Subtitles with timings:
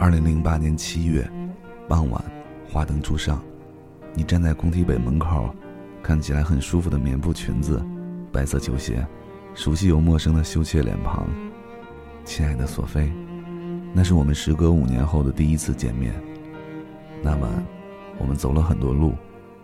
[0.00, 1.30] 二零零八年七月
[1.86, 2.24] 傍晚，
[2.66, 3.38] 华灯初上，
[4.14, 5.54] 你站在工体北门口，
[6.02, 7.84] 看起来很舒服的棉布裙子、
[8.32, 9.06] 白色球鞋，
[9.54, 11.28] 熟悉又陌生的羞怯脸庞。
[12.24, 13.12] 亲爱的索菲，
[13.92, 16.14] 那是我们时隔五年后的第一次见面。
[17.22, 17.50] 那晚，
[18.16, 19.12] 我们走了很多路，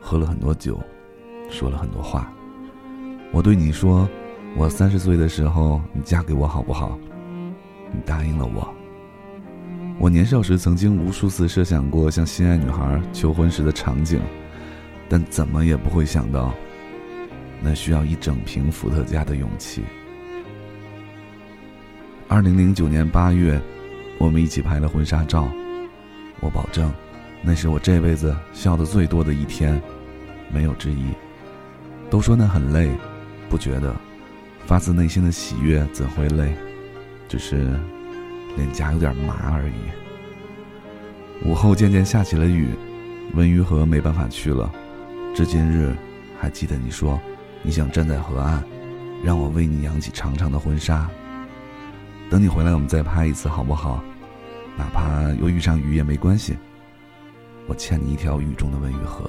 [0.00, 0.80] 喝了很多酒，
[1.50, 2.32] 说了很多话。
[3.32, 4.08] 我对你说，
[4.56, 6.98] 我三十岁的时候，你嫁给我好不好？
[7.92, 8.66] 你答应了我。
[10.02, 14.20] 我年少时曾经无数次设想过向心爱女孩求婚时的场景，
[15.08, 16.52] 但怎么也不会想到，
[17.60, 19.84] 那需要一整瓶伏特加的勇气。
[22.26, 23.62] 二零零九年八月，
[24.18, 25.48] 我们一起拍了婚纱照，
[26.40, 26.92] 我保证，
[27.40, 29.80] 那是我这辈子笑得最多的一天，
[30.52, 31.12] 没有之一。
[32.10, 32.90] 都说那很累，
[33.48, 33.94] 不觉得，
[34.66, 36.52] 发自内心的喜悦怎会累？
[37.28, 37.70] 只是。
[38.54, 40.01] 脸颊有点麻而已。
[41.44, 42.68] 午后渐渐下起了雨，
[43.34, 44.72] 文榆河没办法去了。
[45.34, 45.92] 至今日，
[46.38, 47.20] 还记得你说，
[47.62, 48.62] 你想站在河岸，
[49.24, 51.10] 让我为你扬起长长的婚纱。
[52.30, 54.02] 等你回来，我们再拍一次，好不好？
[54.78, 56.56] 哪怕又遇上雨也没关系。
[57.66, 59.28] 我欠你一条雨中的文榆河。